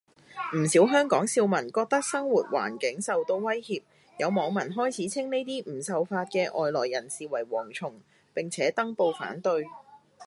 [0.57, 3.83] 唔少香港少民覺得生活環境受到威脅，
[4.17, 8.01] 有網民開始稱呢啲唔受法嘅外來人士為蝗蟲，
[8.33, 9.63] 並且登報反對